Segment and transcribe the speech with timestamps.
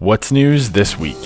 [0.00, 1.16] What's news this week?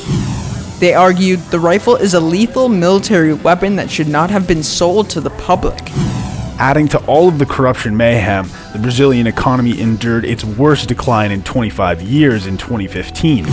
[0.81, 5.11] They argued the rifle is a lethal military weapon that should not have been sold
[5.11, 5.79] to the public.
[6.59, 11.43] Adding to all of the corruption mayhem, the Brazilian economy endured its worst decline in
[11.43, 13.45] 25 years in 2015.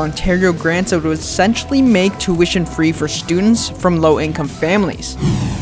[0.00, 5.16] Ontario grants that would essentially make tuition free for students from low income families.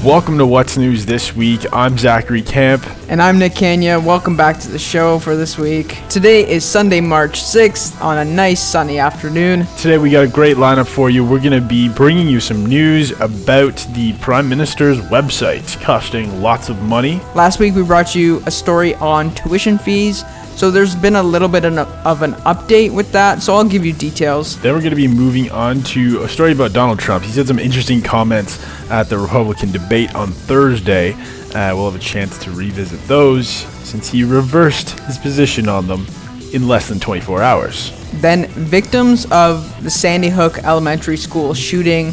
[0.04, 1.66] Welcome to What's News This Week.
[1.72, 2.86] I'm Zachary Camp.
[3.09, 3.98] And I'm Nick Kenya.
[3.98, 5.98] Welcome back to the show for this week.
[6.09, 9.66] Today is Sunday, March 6th, on a nice sunny afternoon.
[9.77, 11.24] Today we got a great lineup for you.
[11.24, 16.68] We're going to be bringing you some news about the Prime Minister's website costing lots
[16.68, 17.20] of money.
[17.34, 20.23] Last week we brought you a story on tuition fees.
[20.58, 23.92] So there's been a little bit of an update with that, so I'll give you
[23.92, 24.60] details.
[24.60, 27.22] Then we're going to be moving on to a story about Donald Trump.
[27.22, 28.58] He said some interesting comments
[28.90, 31.12] at the Republican debate on Thursday.
[31.12, 36.04] Uh, we'll have a chance to revisit those since he reversed his position on them
[36.52, 37.92] in less than 24 hours.
[38.14, 42.12] Then victims of the Sandy Hook Elementary School shooting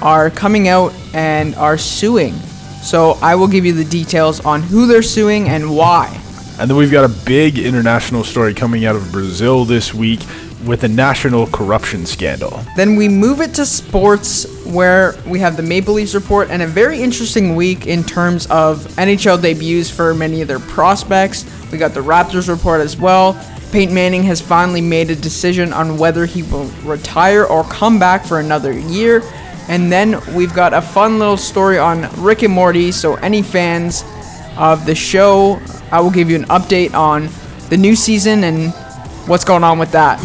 [0.00, 2.34] are coming out and are suing.
[2.84, 6.20] So I will give you the details on who they're suing and why.
[6.60, 10.20] And then we've got a big international story coming out of Brazil this week
[10.66, 12.62] with a national corruption scandal.
[12.76, 16.66] Then we move it to sports, where we have the Maple Leafs report and a
[16.66, 21.46] very interesting week in terms of NHL debuts for many of their prospects.
[21.72, 23.32] We got the Raptors report as well.
[23.72, 28.26] Peyton Manning has finally made a decision on whether he will retire or come back
[28.26, 29.22] for another year.
[29.68, 32.92] And then we've got a fun little story on Rick and Morty.
[32.92, 34.04] So, any fans
[34.60, 35.58] of the show
[35.90, 37.28] I will give you an update on
[37.70, 38.72] the new season and
[39.26, 40.20] what's going on with that.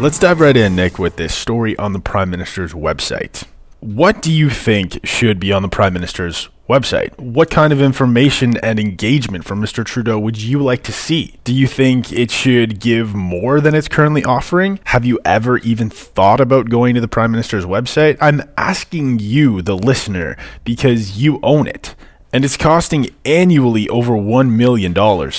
[0.00, 3.44] Let's dive right in, Nick, with this story on the Prime Minister's website.
[3.80, 7.16] What do you think should be on the Prime Minister's website?
[7.18, 9.84] What kind of information and engagement from Mr.
[9.84, 11.36] Trudeau would you like to see?
[11.44, 14.80] Do you think it should give more than it's currently offering?
[14.84, 18.18] Have you ever even thought about going to the Prime Minister's website?
[18.20, 21.94] I'm asking you, the listener, because you own it
[22.34, 24.92] and it's costing annually over $1 million.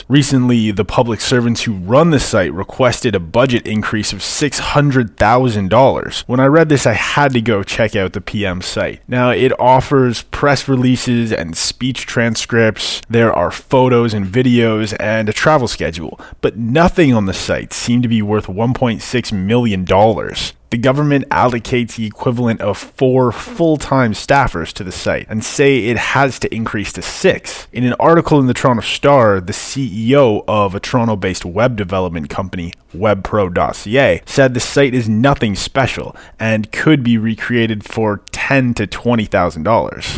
[0.07, 6.19] Recently, the public servants who run the site requested a budget increase of $600,000.
[6.21, 9.01] When I read this, I had to go check out the PM site.
[9.09, 15.33] Now, it offers press releases and speech transcripts, there are photos and videos, and a
[15.33, 19.83] travel schedule, but nothing on the site seemed to be worth $1.6 million
[20.69, 25.85] the government allocates the equivalent of four full time staffers to the site and say
[25.85, 27.67] it has to increase to six.
[27.71, 32.29] In an article in the Toronto Star, the CEO of a Toronto based web development
[32.29, 38.87] company, WebPro.ca, said the site is nothing special and could be recreated for ten to
[38.87, 40.17] twenty thousand dollars.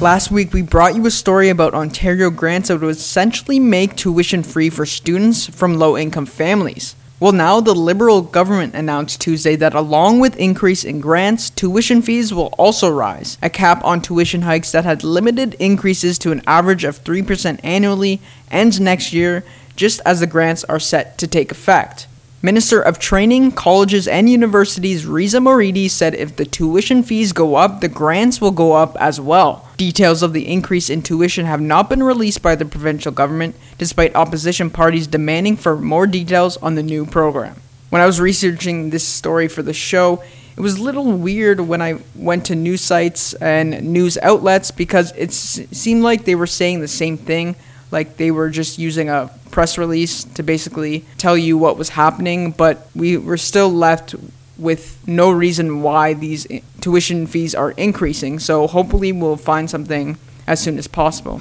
[0.00, 4.44] Last week, we brought you a story about Ontario grants that would essentially make tuition
[4.44, 6.94] free for students from low income families.
[7.20, 12.32] Well, now the Liberal government announced Tuesday that along with increase in grants, tuition fees
[12.32, 13.38] will also rise.
[13.42, 18.20] A cap on tuition hikes that had limited increases to an average of 3% annually
[18.52, 19.42] ends next year,
[19.74, 22.06] just as the grants are set to take effect.
[22.40, 27.80] Minister of Training, Colleges, and Universities Reza Moridi said if the tuition fees go up,
[27.80, 29.67] the grants will go up as well.
[29.78, 34.16] Details of the increase in tuition have not been released by the provincial government, despite
[34.16, 37.54] opposition parties demanding for more details on the new program.
[37.88, 40.20] When I was researching this story for the show,
[40.56, 45.12] it was a little weird when I went to news sites and news outlets because
[45.12, 47.54] it seemed like they were saying the same thing
[47.92, 52.50] like they were just using a press release to basically tell you what was happening,
[52.50, 54.16] but we were still left
[54.58, 56.46] with no reason why these
[56.80, 58.38] tuition fees are increasing.
[58.38, 61.40] So hopefully we'll find something as soon as possible.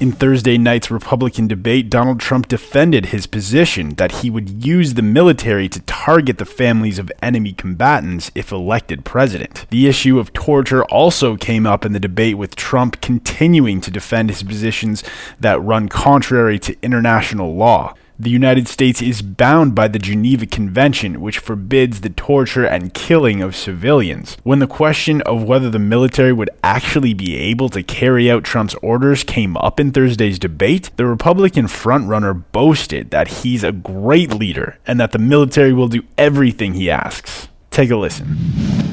[0.00, 5.02] In Thursday night's Republican debate, Donald Trump defended his position that he would use the
[5.02, 9.66] military to target the families of enemy combatants if elected president.
[9.70, 14.30] The issue of torture also came up in the debate, with Trump continuing to defend
[14.30, 15.04] his positions
[15.38, 17.94] that run contrary to international law.
[18.16, 23.42] The United States is bound by the Geneva Convention, which forbids the torture and killing
[23.42, 24.36] of civilians.
[24.44, 28.76] When the question of whether the military would actually be able to carry out Trump's
[28.76, 34.78] orders came up in Thursday's debate, the Republican frontrunner boasted that he's a great leader
[34.86, 37.48] and that the military will do everything he asks.
[37.72, 38.83] Take a listen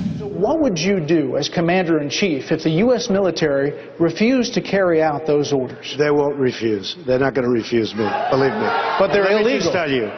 [0.41, 3.09] what would you do as commander in chief if the U.S.
[3.09, 5.95] military refused to carry out those orders?
[5.97, 6.97] They won't refuse.
[7.05, 8.09] They're not going to refuse me.
[8.31, 8.67] Believe me.
[8.97, 9.51] But they're Let illegal.
[9.51, 10.09] Me just tell you.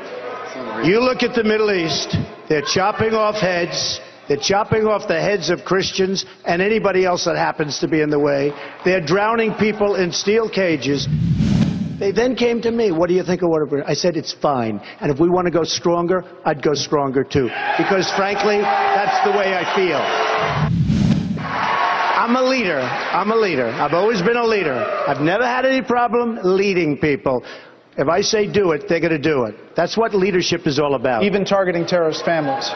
[0.89, 2.15] You look at the Middle East.
[2.47, 3.99] They're chopping off heads.
[4.29, 8.09] They're chopping off the heads of Christians and anybody else that happens to be in
[8.09, 8.53] the way.
[8.85, 11.07] They're drowning people in steel cages.
[11.99, 12.91] They then came to me.
[12.91, 13.83] What do you think of waterboarding?
[13.87, 14.81] I said, it's fine.
[14.99, 17.49] And if we want to go stronger, I'd go stronger too.
[17.77, 20.01] Because frankly, that's the way I feel.
[22.23, 22.79] I'm a leader.
[22.79, 23.67] I'm a leader.
[23.67, 24.73] I've always been a leader.
[25.07, 27.43] I've never had any problem leading people.
[27.97, 29.75] If I say do it, they're going to do it.
[29.75, 31.23] That's what leadership is all about.
[31.23, 32.69] Even targeting terrorist families.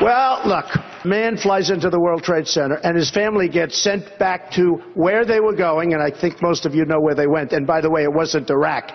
[0.00, 0.66] Well, look,
[1.04, 5.24] man flies into the World Trade Center and his family gets sent back to where
[5.24, 7.52] they were going, and I think most of you know where they went.
[7.52, 8.90] And by the way, it wasn't Iraq.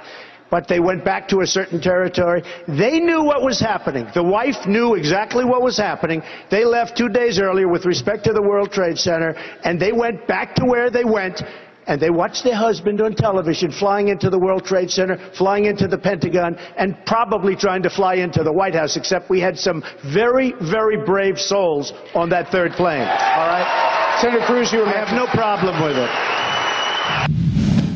[0.49, 2.43] But they went back to a certain territory.
[2.67, 4.07] They knew what was happening.
[4.13, 6.21] The wife knew exactly what was happening.
[6.49, 10.27] They left two days earlier with respect to the World Trade Center, and they went
[10.27, 11.43] back to where they went
[11.89, 15.87] and they watched their husband on television flying into the World Trade Center, flying into
[15.87, 19.83] the Pentagon, and probably trying to fly into the White House, except we had some
[20.03, 23.01] very, very brave souls on that third plane.
[23.01, 24.17] All right?
[24.21, 26.09] Senator Cruz, you have no problem with it.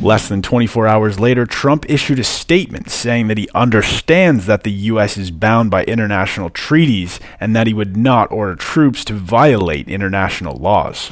[0.01, 4.71] Less than 24 hours later, Trump issued a statement saying that he understands that the
[4.71, 5.17] U.S.
[5.17, 10.57] is bound by international treaties and that he would not order troops to violate international
[10.57, 11.11] laws.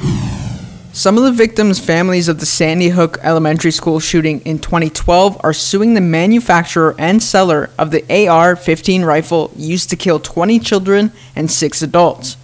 [0.94, 5.54] Some of the victims' families of the Sandy Hook Elementary School shooting in 2012 are
[5.54, 11.14] suing the manufacturer and seller of the AR 15 rifle used to kill 20 children
[11.34, 12.36] and 6 adults.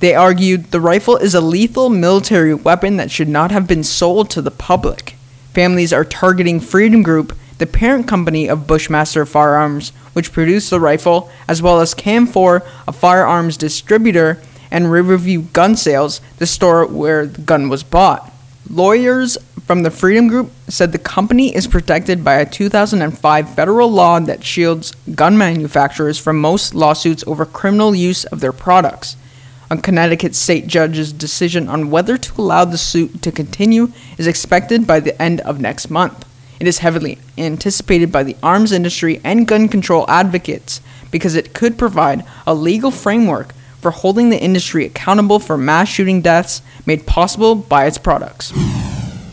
[0.00, 4.28] They argued the rifle is a lethal military weapon that should not have been sold
[4.30, 5.14] to the public.
[5.52, 11.30] Families are targeting Freedom Group, the parent company of Bushmaster Firearms, which produced the rifle,
[11.46, 14.42] as well as Camfour, a firearms distributor
[14.74, 18.32] and Riverview Gun Sales, the store where the gun was bought.
[18.68, 24.18] Lawyers from the Freedom Group said the company is protected by a 2005 federal law
[24.18, 29.16] that shields gun manufacturers from most lawsuits over criminal use of their products.
[29.70, 34.88] A Connecticut state judge's decision on whether to allow the suit to continue is expected
[34.88, 36.26] by the end of next month.
[36.58, 40.80] It is heavily anticipated by the arms industry and gun control advocates
[41.12, 43.54] because it could provide a legal framework
[43.84, 48.50] for holding the industry accountable for mass shooting deaths made possible by its products.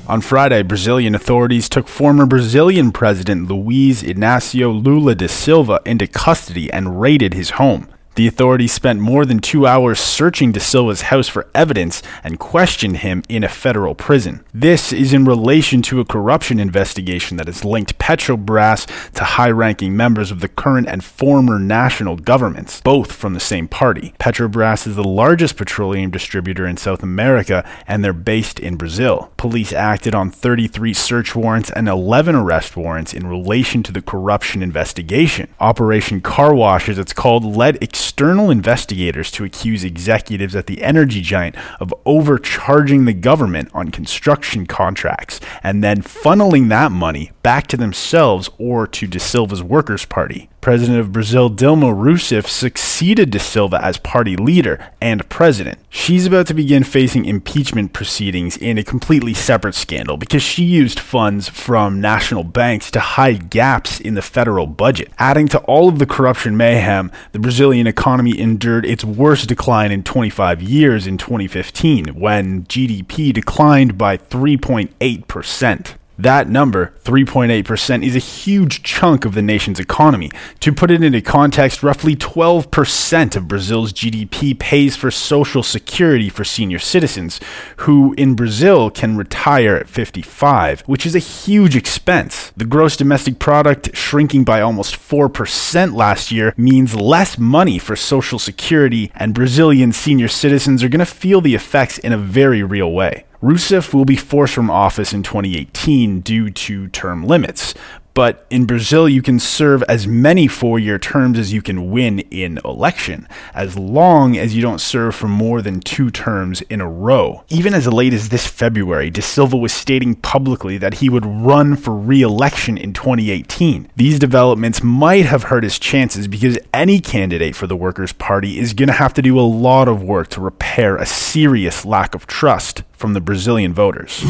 [0.09, 6.69] On Friday, Brazilian authorities took former Brazilian President Luiz Inácio Lula da Silva into custody
[6.69, 7.87] and raided his home.
[8.15, 12.97] The authorities spent more than two hours searching De Silva's house for evidence and questioned
[12.97, 14.43] him in a federal prison.
[14.53, 19.95] This is in relation to a corruption investigation that has linked Petrobras to high ranking
[19.95, 24.13] members of the current and former national governments, both from the same party.
[24.19, 29.31] Petrobras is the largest petroleum distributor in South America, and they're based in Brazil.
[29.37, 34.61] Police acted on 33 search warrants and 11 arrest warrants in relation to the corruption
[34.61, 35.47] investigation.
[35.61, 41.21] Operation Car Wash, as it's called, led external investigators to accuse executives at the energy
[41.21, 47.77] giant of overcharging the government on construction contracts and then funneling that money back to
[47.77, 50.49] themselves or to De Silva's Workers' Party.
[50.61, 55.79] President of Brazil Dilma Rousseff succeeded De Silva as party leader and president.
[55.89, 60.99] She's about to begin facing impeachment proceedings in a completely separate scandal because she used
[60.99, 65.11] funds from national banks to hide gaps in the federal budget.
[65.17, 70.03] Adding to all of the corruption mayhem, the Brazilian economy endured its worst decline in
[70.03, 75.95] 25 years in 2015 when GDP declined by 3.8%.
[76.21, 80.29] That number, 3.8%, is a huge chunk of the nation's economy.
[80.59, 86.43] To put it into context, roughly 12% of Brazil's GDP pays for social security for
[86.43, 87.39] senior citizens,
[87.77, 92.51] who in Brazil can retire at 55, which is a huge expense.
[92.55, 98.37] The gross domestic product shrinking by almost 4% last year means less money for social
[98.37, 102.91] security, and Brazilian senior citizens are going to feel the effects in a very real
[102.91, 103.25] way.
[103.41, 107.73] Rousseff will be forced from office in 2018 due to term limits.
[108.13, 112.19] But in Brazil, you can serve as many four year terms as you can win
[112.19, 116.89] in election, as long as you don't serve for more than two terms in a
[116.89, 117.43] row.
[117.49, 121.75] Even as late as this February, De Silva was stating publicly that he would run
[121.75, 123.89] for re election in 2018.
[123.95, 128.73] These developments might have hurt his chances because any candidate for the Workers' Party is
[128.73, 132.27] going to have to do a lot of work to repair a serious lack of
[132.27, 134.23] trust from the Brazilian voters.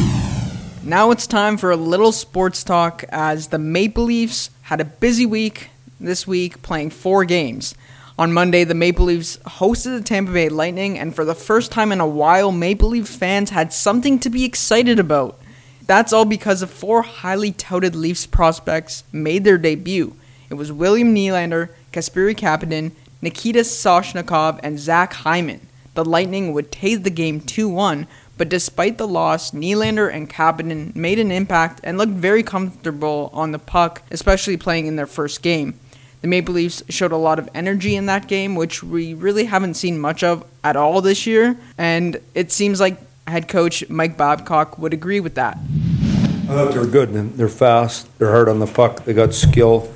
[0.82, 5.26] Now it's time for a little sports talk as the Maple Leafs had a busy
[5.26, 5.68] week
[6.00, 7.74] this week playing four games.
[8.18, 11.92] On Monday, the Maple Leafs hosted the Tampa Bay Lightning, and for the first time
[11.92, 15.38] in a while, Maple Leaf fans had something to be excited about.
[15.86, 20.16] That's all because of four highly touted Leafs prospects made their debut.
[20.48, 25.68] It was William Nylander, Kasperi Kapanen, Nikita Soshnikov, and Zach Hyman.
[25.94, 28.06] The Lightning would take the game 2 1,
[28.42, 33.52] But despite the loss, Nylander and Kapanen made an impact and looked very comfortable on
[33.52, 35.78] the puck, especially playing in their first game.
[36.22, 39.74] The Maple Leafs showed a lot of energy in that game, which we really haven't
[39.74, 44.76] seen much of at all this year, and it seems like head coach Mike Babcock
[44.76, 45.56] would agree with that.
[45.56, 47.12] I thought they were good.
[47.36, 48.08] They're fast.
[48.18, 49.04] They're hard on the puck.
[49.04, 49.88] They got skill.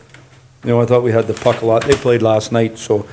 [0.62, 1.82] You know, I thought we had the puck a lot.
[1.82, 3.08] They played last night, so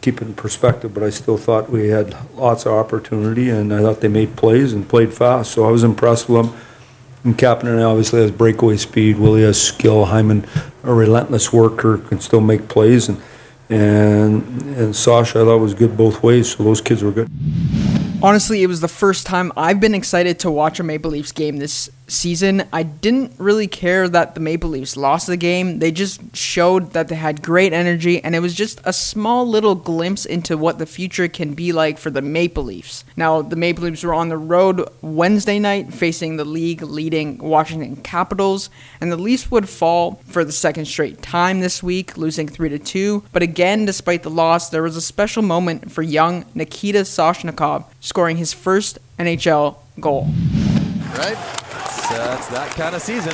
[0.00, 0.94] keep it in perspective.
[0.94, 4.72] But I still thought we had lots of opportunity, and I thought they made plays
[4.72, 5.52] and played fast.
[5.52, 6.60] So I was impressed with them.
[7.24, 9.18] And Kapanen obviously has breakaway speed.
[9.18, 10.06] Willie has skill.
[10.06, 10.44] Hyman,
[10.82, 13.08] a relentless worker, can still make plays.
[13.08, 13.20] And
[13.68, 16.56] and and Sasha, I thought was good both ways.
[16.56, 17.30] So those kids were good.
[18.22, 21.56] Honestly, it was the first time I've been excited to watch a Maple Leafs game
[21.56, 22.68] this season.
[22.72, 25.78] I didn't really care that the Maple Leafs lost the game.
[25.78, 29.74] They just showed that they had great energy, and it was just a small little
[29.74, 33.04] glimpse into what the future can be like for the Maple Leafs.
[33.16, 37.96] Now, the Maple Leafs were on the road Wednesday night facing the league leading Washington
[37.96, 42.68] Capitals, and the Leafs would fall for the second straight time this week, losing 3
[42.68, 43.24] to 2.
[43.32, 48.36] But again, despite the loss, there was a special moment for young Nikita Soshnikov scoring
[48.36, 50.28] his first NHL goal.
[51.16, 51.71] Right?
[52.12, 53.32] So it's that kind of season.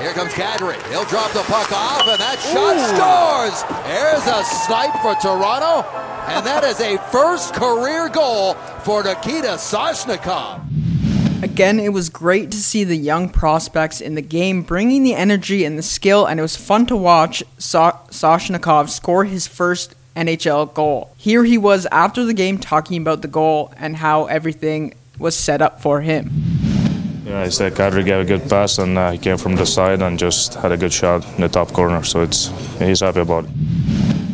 [0.00, 0.80] Here comes Kadri.
[0.88, 2.88] He'll drop the puck off, and that shot Ooh.
[2.88, 3.84] scores.
[3.84, 5.86] There's a snipe for Toronto,
[6.32, 10.62] and that is a first career goal for Nikita Soshnikov.
[11.42, 15.66] Again, it was great to see the young prospects in the game bringing the energy
[15.66, 20.72] and the skill, and it was fun to watch Sa- Soshnikov score his first NHL
[20.72, 21.12] goal.
[21.18, 25.60] Here he was after the game talking about the goal and how everything was set
[25.60, 26.49] up for him.
[27.30, 30.02] Yeah, I said Kadri gave a good pass and uh, he came from the side
[30.02, 32.02] and just had a good shot in the top corner.
[32.02, 32.48] So it's
[32.80, 33.50] he's happy about it.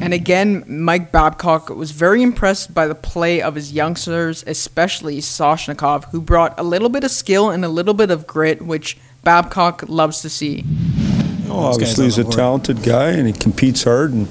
[0.01, 6.07] And again, Mike Babcock was very impressed by the play of his youngsters, especially Soshnikov,
[6.07, 9.85] who brought a little bit of skill and a little bit of grit, which Babcock
[9.89, 10.65] loves to see.
[11.51, 14.15] Oh, obviously, he's a talented guy and he competes hard.
[14.15, 14.27] And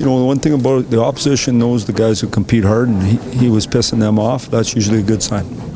[0.00, 3.00] you know, the one thing about the opposition knows the guys who compete hard, and
[3.00, 4.50] he, he was pissing them off.
[4.50, 5.71] That's usually a good sign.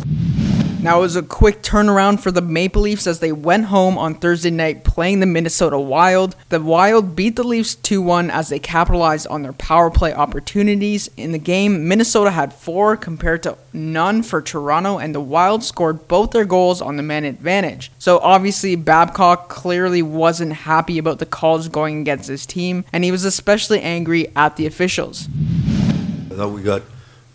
[0.87, 4.15] Now, it was a quick turnaround for the Maple Leafs as they went home on
[4.15, 6.37] Thursday night playing the Minnesota Wild.
[6.49, 11.11] The Wild beat the Leafs 2 1 as they capitalized on their power play opportunities.
[11.17, 16.07] In the game, Minnesota had four compared to none for Toronto, and the Wild scored
[16.07, 17.91] both their goals on the man advantage.
[17.99, 23.11] So, obviously, Babcock clearly wasn't happy about the calls going against his team, and he
[23.11, 25.29] was especially angry at the officials.
[26.31, 26.83] I thought we got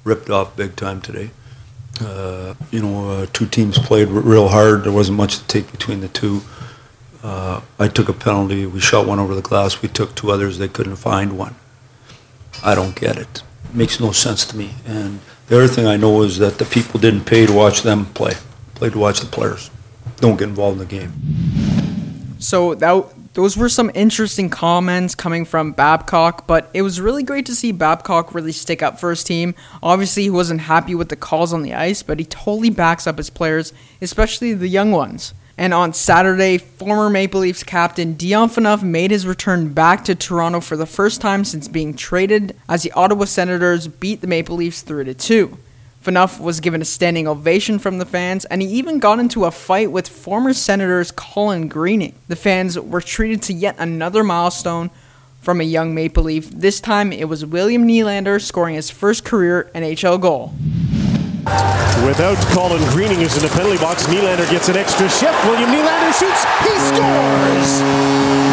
[0.05, 1.31] ripped off big time today.
[2.01, 4.83] Uh, you know, uh, two teams played real hard.
[4.83, 6.41] There wasn't much to take between the two.
[7.23, 8.65] Uh, I took a penalty.
[8.65, 9.81] We shot one over the glass.
[9.81, 10.57] We took two others.
[10.57, 11.55] They couldn't find one.
[12.63, 13.43] I don't get it.
[13.65, 14.71] It makes no sense to me.
[14.85, 18.05] And the other thing I know is that the people didn't pay to watch them
[18.07, 18.33] play.
[18.75, 19.69] Play to watch the players.
[20.17, 22.35] Don't get involved in the game.
[22.39, 27.45] So that those were some interesting comments coming from Babcock, but it was really great
[27.45, 29.55] to see Babcock really stick up for his team.
[29.81, 33.17] Obviously, he wasn't happy with the calls on the ice, but he totally backs up
[33.17, 33.71] his players,
[34.01, 35.33] especially the young ones.
[35.57, 40.59] And on Saturday, former Maple Leafs captain Dion Phaneuf made his return back to Toronto
[40.59, 44.81] for the first time since being traded as the Ottawa Senators beat the Maple Leafs
[44.81, 45.57] 3 2.
[46.03, 49.51] Phaneuf was given a standing ovation from the fans, and he even got into a
[49.51, 52.15] fight with former Senators Colin Greening.
[52.27, 54.89] The fans were treated to yet another milestone
[55.41, 56.49] from a young Maple Leaf.
[56.49, 60.53] This time it was William Nylander scoring his first career NHL goal.
[62.05, 65.45] Without Colin Greening, who's in the penalty box, Nylander gets an extra shift.
[65.45, 66.43] William Nylander shoots.
[66.63, 68.50] He scores!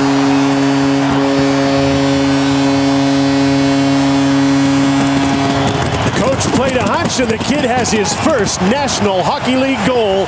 [7.17, 10.27] And the kid has his first National Hockey League goal.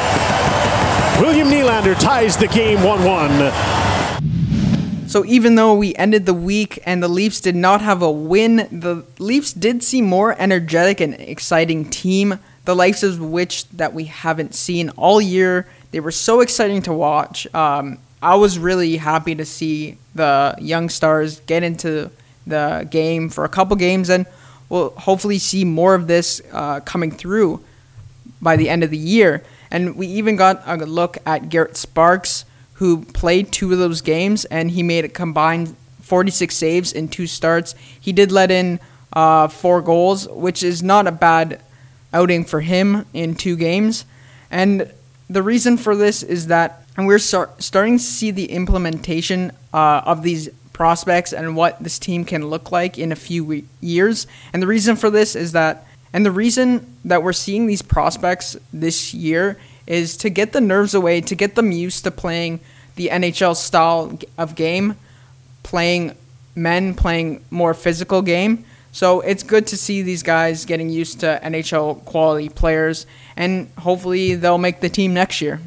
[1.23, 5.07] William Nylander ties the game 1 1.
[5.07, 8.67] So even though we ended the week and the Leafs did not have a win,
[8.73, 14.07] the Leafs did seem more energetic and exciting team, the likes of which that we
[14.07, 15.69] haven't seen all year.
[15.91, 17.47] They were so exciting to watch.
[17.55, 22.11] Um, I was really happy to see the young stars get into
[22.47, 24.25] the game for a couple games and
[24.71, 27.63] we'll hopefully see more of this uh, coming through
[28.41, 29.43] by the end of the year.
[29.71, 34.47] And we even got a look at Garrett Sparks, who played two of those games,
[34.47, 37.75] and he made a combined 46 saves in two starts.
[38.01, 38.81] He did let in
[39.13, 41.61] uh, four goals, which is not a bad
[42.13, 44.05] outing for him in two games.
[44.51, 44.91] And
[45.29, 50.23] the reason for this is that we're start, starting to see the implementation uh, of
[50.23, 54.27] these prospects and what this team can look like in a few years.
[54.53, 58.57] And the reason for this is that And the reason that we're seeing these prospects
[58.73, 62.61] this year is to get the nerves away, to get them used to playing
[62.97, 64.97] the NHL style of game,
[65.63, 66.17] playing
[66.55, 68.65] men, playing more physical game.
[68.93, 74.35] So it's good to see these guys getting used to NHL quality players, and hopefully
[74.35, 75.61] they'll make the team next year.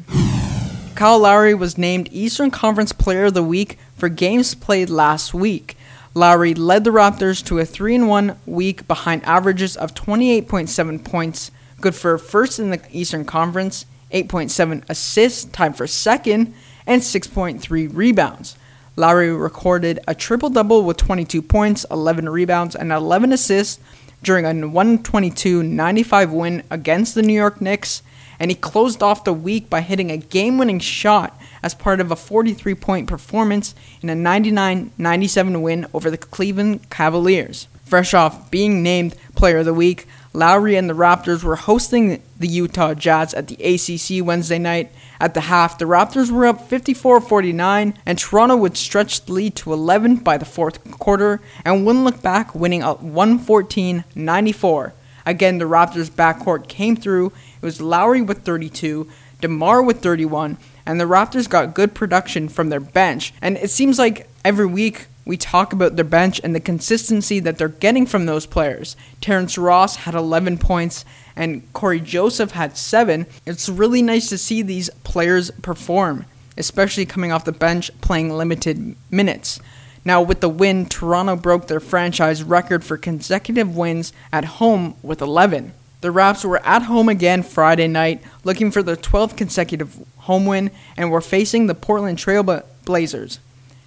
[0.94, 5.76] Kyle Lowry was named Eastern Conference Player of the Week for games played last week.
[6.14, 11.96] Lowry led the Raptors to a 3 1 week behind averages of 28.7 points, good
[11.96, 16.54] for first in the Eastern Conference, 8.7 assists, tied for second,
[16.86, 18.56] and 6.3 rebounds.
[18.94, 23.82] Lowry recorded a triple double with 22 points, 11 rebounds, and 11 assists
[24.22, 28.02] during a 122 95 win against the New York Knicks,
[28.38, 32.10] and he closed off the week by hitting a game winning shot as part of
[32.10, 37.68] a 43 point performance in a 99 97 win over the Cleveland Cavaliers.
[37.84, 42.48] Fresh off being named Player of the Week, Lowry and the Raptors were hosting the
[42.48, 44.90] Utah Jazz at the ACC Wednesday night.
[45.20, 49.54] At the half, the Raptors were up 54 49, and Toronto would stretch the lead
[49.56, 54.92] to 11 by the fourth quarter and wouldn't look back, winning at 114 94.
[55.24, 57.32] Again, the Raptors' backcourt came through.
[57.64, 59.08] It was Lowry with 32,
[59.40, 63.32] DeMar with 31, and the Raptors got good production from their bench.
[63.40, 67.56] And it seems like every week we talk about their bench and the consistency that
[67.56, 68.96] they're getting from those players.
[69.22, 73.24] Terrence Ross had 11 points and Cory Joseph had 7.
[73.46, 76.26] It's really nice to see these players perform,
[76.58, 79.58] especially coming off the bench playing limited minutes.
[80.04, 85.22] Now, with the win, Toronto broke their franchise record for consecutive wins at home with
[85.22, 85.72] 11.
[86.04, 90.70] The Raps were at home again Friday night, looking for their 12th consecutive home win,
[90.98, 92.42] and were facing the Portland Trail
[92.84, 93.40] Blazers.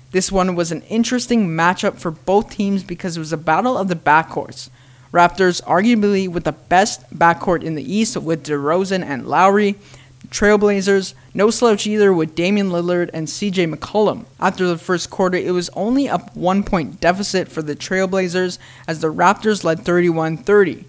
[0.09, 3.87] This one was an interesting matchup for both teams because it was a battle of
[3.87, 4.71] the backcourts.
[5.13, 9.75] Raptors, arguably with the best backcourt in the East with DeRozan and Lowry.
[10.29, 14.25] Trailblazers, no slouch either with Damian Lillard and CJ McCollum.
[14.39, 18.57] After the first quarter, it was only a one point deficit for the Trailblazers
[18.87, 20.85] as the Raptors led 31 30.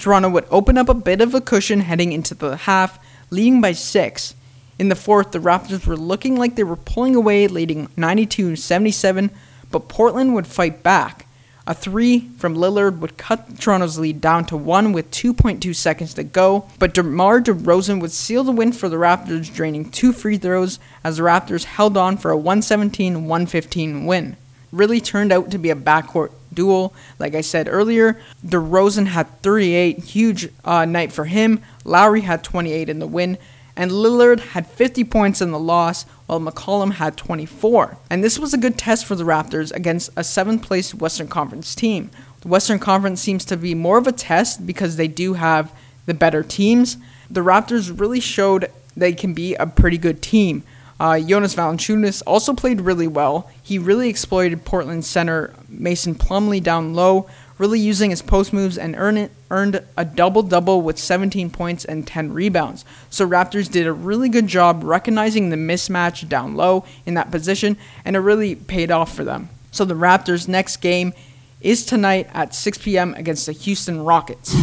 [0.00, 2.98] Toronto would open up a bit of a cushion heading into the half,
[3.30, 4.34] leading by six.
[4.78, 9.30] In the fourth, the Raptors were looking like they were pulling away, leading 92 77,
[9.70, 11.26] but Portland would fight back.
[11.66, 16.24] A three from Lillard would cut Toronto's lead down to one with 2.2 seconds to
[16.24, 20.78] go, but DeMar DeRozan would seal the win for the Raptors, draining two free throws
[21.04, 24.36] as the Raptors held on for a 117 115 win.
[24.72, 26.94] Really turned out to be a backcourt duel.
[27.18, 31.62] Like I said earlier, DeRozan had 38, huge uh, night for him.
[31.84, 33.38] Lowry had 28 in the win
[33.80, 37.96] and Lillard had 50 points in the loss, while McCollum had 24.
[38.10, 41.74] And this was a good test for the Raptors against a seventh place Western Conference
[41.74, 42.10] team.
[42.42, 45.72] The Western Conference seems to be more of a test because they do have
[46.04, 46.98] the better teams.
[47.30, 50.62] The Raptors really showed they can be a pretty good team.
[51.00, 53.50] Uh, Jonas Valanciunas also played really well.
[53.62, 58.94] He really exploited Portland center Mason Plumlee down low, really using his post moves and
[58.96, 62.84] earn it, earned a double double with 17 points and 10 rebounds.
[63.08, 67.78] So Raptors did a really good job recognizing the mismatch down low in that position,
[68.04, 69.48] and it really paid off for them.
[69.70, 71.14] So the Raptors' next game
[71.62, 73.14] is tonight at 6 p.m.
[73.14, 74.54] against the Houston Rockets.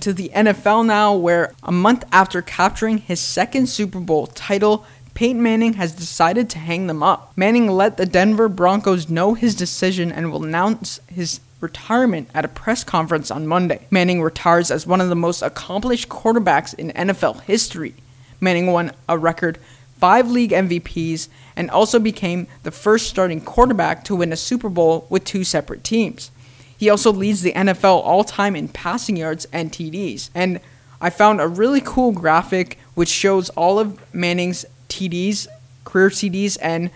[0.00, 4.84] To the NFL now, where a month after capturing his second Super Bowl title,
[5.16, 7.32] Peyton Manning has decided to hang them up.
[7.36, 12.48] Manning let the Denver Broncos know his decision and will announce his retirement at a
[12.48, 13.86] press conference on Monday.
[13.90, 17.94] Manning retires as one of the most accomplished quarterbacks in NFL history.
[18.42, 19.58] Manning won a record
[19.98, 25.06] five league MVPs and also became the first starting quarterback to win a Super Bowl
[25.08, 26.30] with two separate teams.
[26.76, 30.28] He also leads the NFL all time in passing yards and TDs.
[30.34, 30.60] And
[31.00, 35.46] I found a really cool graphic which shows all of Manning's TDs,
[35.84, 36.90] career TDs, and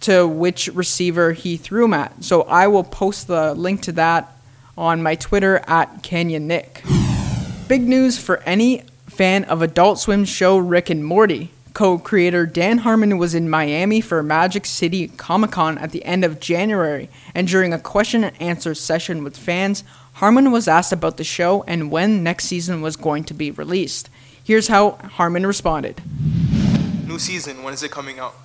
[0.00, 2.24] to which receiver he threw him at.
[2.24, 4.36] So I will post the link to that
[4.76, 6.82] on my Twitter at Canyon Nick.
[7.68, 11.50] Big news for any fan of Adult Swim show Rick and Morty.
[11.72, 16.24] Co creator Dan Harmon was in Miami for Magic City Comic Con at the end
[16.24, 19.84] of January, and during a question and answer session with fans,
[20.14, 24.10] Harmon was asked about the show and when next season was going to be released.
[24.42, 26.02] Here's how Harmon responded
[27.10, 28.36] New season, when is it coming out?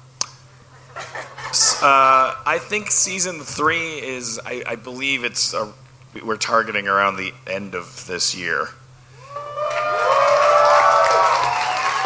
[0.98, 4.40] Uh, I think season three is.
[4.44, 5.54] I, I believe it's.
[5.54, 5.72] A,
[6.24, 8.70] we're targeting around the end of this year.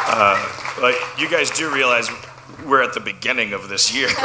[0.05, 2.09] Uh, like you guys do realize
[2.65, 4.09] we're at the beginning of this year.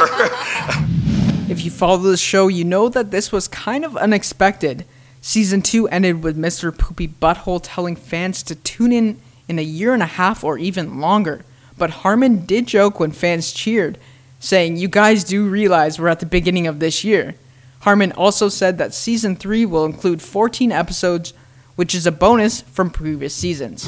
[1.49, 4.83] if you follow the show, you know that this was kind of unexpected.
[5.21, 6.77] Season 2 ended with Mr.
[6.77, 10.99] Poopy Butthole telling fans to tune in in a year and a half or even
[10.99, 11.45] longer.
[11.77, 13.97] But Harmon did joke when fans cheered,
[14.39, 17.35] saying, You guys do realize we're at the beginning of this year.
[17.81, 21.33] Harmon also said that season 3 will include 14 episodes,
[21.75, 23.87] which is a bonus from previous seasons.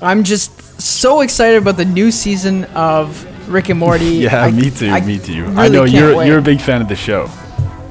[0.00, 4.04] I'm just so excited about the new season of Rick and Morty.
[4.26, 4.90] Yeah, I- me too.
[4.90, 5.44] I me too.
[5.44, 6.26] really I know you're wait.
[6.28, 7.30] you're a big fan of the show.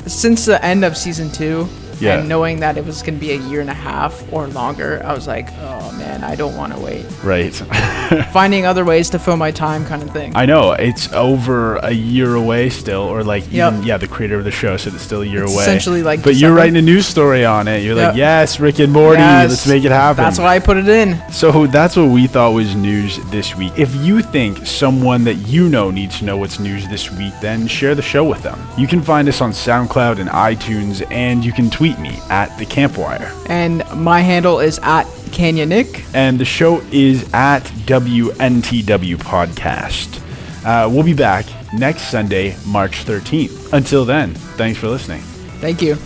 [0.05, 1.67] since the end of season two,
[1.99, 2.19] Yeah.
[2.19, 5.01] and knowing that it was going to be a year and a half or longer,
[5.05, 7.05] I was like, oh man, I don't want to wait.
[7.23, 7.53] Right.
[8.31, 10.35] Finding other ways to fill my time, kind of thing.
[10.35, 13.73] I know it's over a year away still, or like Yep.
[13.73, 15.63] even yeah, the creator of the show said it's still a year It's away.
[15.63, 17.83] essentially like but you're writing a news story on it.
[17.83, 20.23] You're like, yes, Rick and Morty, Yes, let's make it happen.
[20.23, 21.21] That's why I put it in.
[21.31, 23.73] So that's what we thought was news this week.
[23.77, 27.67] If you think someone that you know needs to know what's news this week, then
[27.67, 28.59] share the show with them.
[28.77, 32.65] You can find us on SoundCloud and iTunes, and you can tweet me at the
[32.65, 33.31] Campwire.
[33.49, 36.03] And my handle is at Canyon Nick.
[36.13, 40.21] And the show is at WNTW Podcast.
[40.65, 43.73] Uh, we'll be back next Sunday, March 13th.
[43.73, 45.21] Until then, thanks for listening.
[45.61, 45.97] Thank you.